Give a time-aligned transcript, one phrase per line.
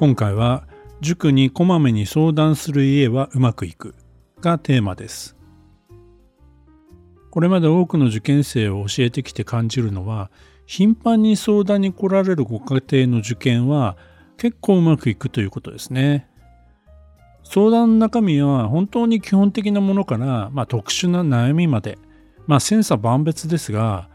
[0.00, 0.66] 今回は
[1.02, 3.94] 塾にこまめに相談する家はうまくいく
[4.40, 5.36] がテーマです。
[7.30, 10.30] これまで多くの受験生を教えてきて感じるのは
[10.64, 13.98] 頻繁に相談に来られるご家庭の受験は
[14.38, 16.30] 結構うまくいくということですね。
[17.44, 21.98] 相談の中身は本当に基本的なものから、まあ、特殊な悩みまで、
[22.46, 24.08] まあ、千差万別ですが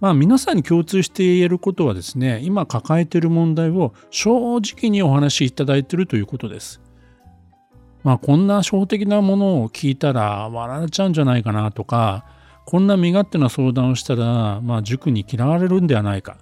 [0.00, 6.80] まあ、皆さんに共通して言えることはですね今抱えている問題を正直にお話しいただいているということです。
[8.02, 12.24] まあこんな初歩的なものを聞いたら笑われちゃうんじゃないかなとか
[12.64, 16.38] こんな身勝手な相談をしたら、まあ、塾に嫌われるんではないか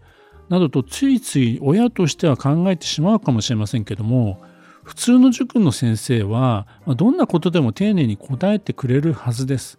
[0.51, 4.43] などとついつい親としては考えてしまうかもしれませんけども
[4.83, 9.79] 普通の塾の先生はどんなことでも丁寧に答えてくれるはずです。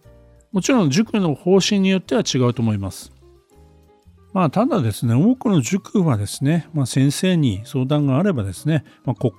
[0.50, 3.12] もちろん塾の方針によっては違うと思います。
[4.36, 9.30] まあ、ただですね、多くの塾はですね、まあ、先生に相談があればですね、まあ、快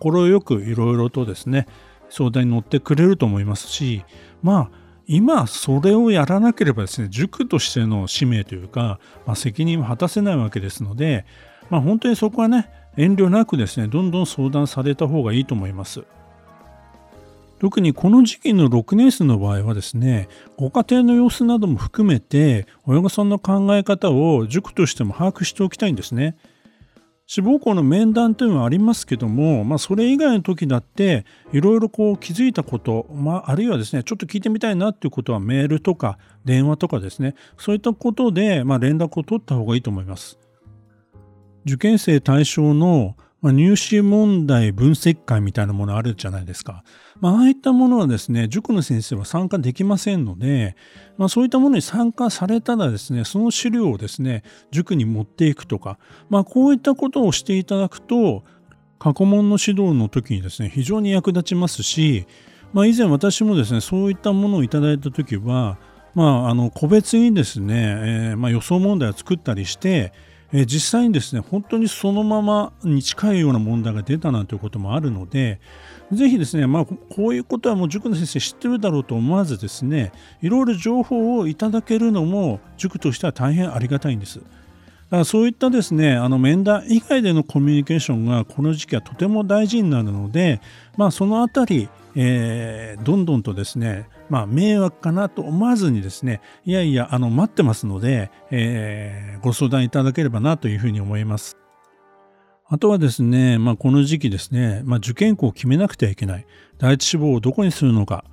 [0.41, 1.67] くいろいろとですね、
[2.09, 4.03] 相談に乗ってくれると思いますし、
[4.41, 4.71] まあ、
[5.05, 11.27] 今それをやらなければですね、塾としての使命というか、まあ、責任を果たせないわけですので、
[11.69, 16.05] まあ、本当にそこはね、遠慮なくですね、どんどん相談された方がいいと思います。
[17.59, 26.37] 特にこの時期の6年生の場合はですね、ご家庭の様子なども含めて、親御さんの考え方を塾としても把握しておきたいんですね。
[27.29, 40.39] 志望校の面談というのはありますけども、まあ、それ以外の時だって、いろいろこう気づいたこと、まあ、あるいはですね、ちょっと聞いてみたいなっていうことはメールとか電話とかですね、そういったことで、まあ、連絡を取った方がいいと思います。
[41.65, 46.83] 受験生対象のまあ、入試問題分析会みたいなものあるじゃないですか。
[47.19, 50.75] まあ、あいったものはですね、塾の先生は参加できませんので、
[51.17, 55.99] まあ、そういったものに参加されたらですね、その資料をですね、塾に持っていくとか、
[56.29, 58.43] まあ、こういったことをしていただくと、
[58.99, 62.25] 過去問の指導の時にですね、非常に役立ちますし、
[62.73, 65.77] まあ、以前私もですね、そういったものをいただいた時は、
[66.15, 70.13] まあ、あの個別にですね、えーまあ、予想問題を作ったりして、
[70.53, 75.59] え、実際にですね本当にそのままに近いような問題が出たなんていうこともあるので
[76.11, 84.39] ぜひですね、まあ、こういうことはもう塾の先生知ってるだろうと思わずですねいろいろ情報をいただけるのも塾としては大変ありがたいんです。
[85.09, 90.61] だからそういったですねあの面談以外でのコミュニケーションがこの時期はとても大事になるので、
[90.97, 101.57] まあ、そのあたり、えー、どんどんとですねまあ、迷惑かなと思わずにですね、いやいや、あの、待ってますので、えー、ご相談いただければなというふうに思います。
[102.69, 106.45] あとはですね、まあ、この時期ですね、まあ、受験校を決めなくてはいけない。
[106.77, 108.25] 第一志望をどこにするのか、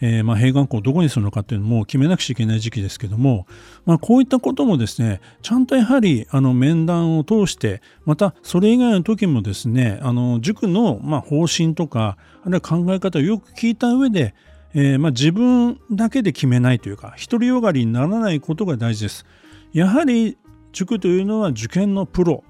[0.00, 3.46] えー、まあ、併願校をどこにするのかっていうのも決めなくちゃいけない時期ですけども、
[3.84, 14.34] まあ、こういったこともですね、ちゃんとやはりあの面談を通して、またそれ以外の時もですね、あの塾のま方針とか、あるいは考え方をよく聞いた上で、
[14.72, 19.26] えー、まあ、自分だけで決めないというか独りよがりにならないことが大事です。
[19.72, 20.38] やはり
[20.72, 22.44] 塾というのは受験のプロ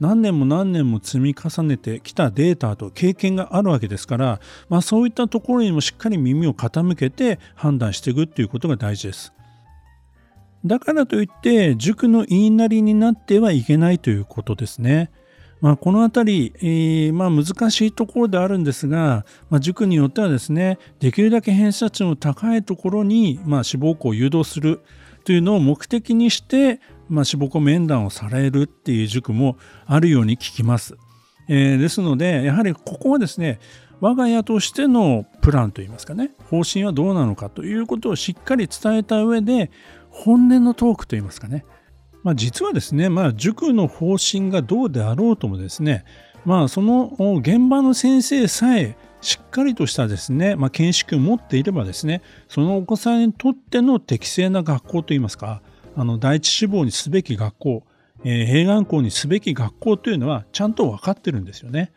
[0.00, 9.32] 何年も何年も積み重ねてきたデータと経験があるわけですから、まあ、そういったところにもしっかり耳を傾けて判断していくということが大事です。
[10.64, 15.10] だからといって塾の言いなりになってはいけないということですね。
[15.60, 24.80] まあ、この辺り、えー、まあ、難しいところであるんですが、まあ、塾によってはですねできるだけ偏差値の高いところに、ま、志望校を誘導する
[25.24, 26.80] というのを目的にして、
[27.10, 30.96] まあ、志望校面談をされるっていう塾もあるように聞きます。
[31.48, 33.58] えー、ですのでやはりここはですね
[34.00, 39.70] 我が家としてのプランといいますかね方針はどうなのかということをしっかり伝えた上で
[40.10, 41.64] 本音のトークといいますかね
[42.22, 46.04] まあ、実はですね、まあ、塾の方針がどうであろうともですね、
[46.44, 55.62] まあ、その現場の先生さえしっかりとしたですね、まあ、見識を持っていればですね、そのお子さんにとっての適正な学校といいますか、
[55.96, 57.86] あの第一志望にすべき学校、
[58.24, 61.92] えー、併願校にすべき学校というのはちゃんと分かってるんですよね。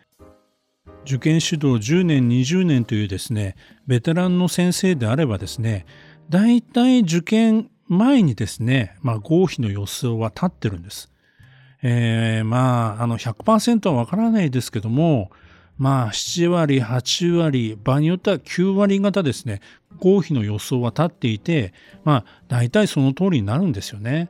[1.05, 3.55] 受験指導10年、20年というですね、
[3.87, 5.85] ベテランの先生であればですね、
[6.29, 11.11] 大体受験前にですね、まあ、合否の予想は立ってるんです。
[11.81, 15.31] えー、まあ、あの100%はわからないですけども、
[15.83, 19.59] まあ、7割、8割、場合によっては9割方ですね、
[19.99, 21.73] 合否の予想は立っていて、
[22.05, 24.29] まあ、大体その通りになるんですよね。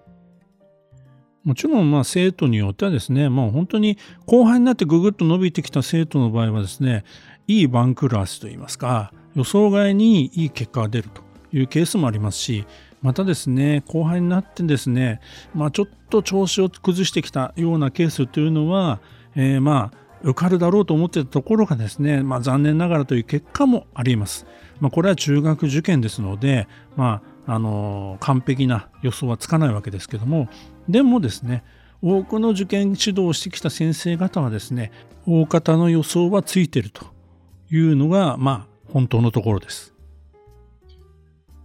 [1.44, 7.04] もちろん、まあ、生徒によってはですね、もう本当に後半になってぐぐっと伸びてきた生徒の場合はですね、
[7.48, 11.22] いいバンクラスといいますか、予想外にいい結果が出ると
[11.56, 12.66] いうケースもありますし、
[13.04, 15.20] またですね、後半になってですね、
[15.54, 19.02] まあ、ちょっと調子を崩してきたようなケースというのは、
[19.36, 24.46] えー、まあ、受かるだろうと思ってたところがですね、まあ、残念ながらという結果もあります。
[24.80, 30.48] まあ、これは中学受験ですので、まあ、あの完璧な予想はつかないわけですけども、
[30.88, 31.64] でもですね、
[32.02, 34.92] 多くの受験指導をしてきた先生方はですね、
[35.25, 37.06] 大方の予想はついていると
[37.72, 39.93] いうのが、まあ、本当のところです。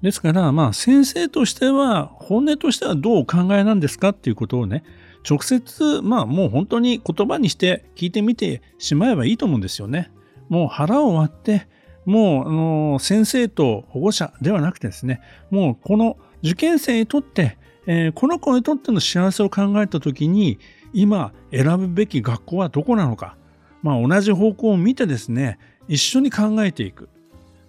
[0.03, 4.85] ですから、まあ、先生としては、本音としてはどうお考えなんですかっていうことをね、
[5.29, 10.11] 直接、まあ、もう本当に言葉にして聞いてみてしまえばいいと思うんですよね。
[10.49, 11.67] もう腹を割って、
[12.05, 20.59] もう、あの、先生と保護者ではなくてですね、もうこの受験生にとって、えー、この子にとっての幸せを考えたときに、
[20.93, 23.37] 今選ぶべき学校はどこなのか、
[23.83, 25.59] まあ、同じ方向を見てですね、
[25.89, 27.09] 一緒に考えていく。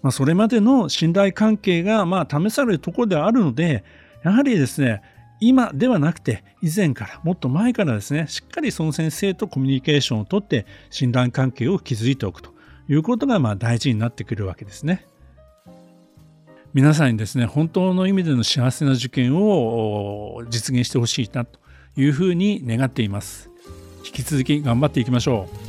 [0.02, 3.84] まあ、それまでの信頼関係がまあ試されるところではあるので、
[4.24, 5.02] やはりですね、
[5.40, 12.52] 今ではなくて以前からもっと前からですねしっかりその先生とコミュニケーションをとって診断関係を築いておくと
[12.90, 15.06] いうことがまあ大事になってくるわけですね。
[16.74, 21.60] 皆さんにですね本当の意味での幸せな受験を実現してほしいなと
[21.96, 23.50] いうふうに願っています。
[24.06, 25.69] 引き続き頑張っていきましょう。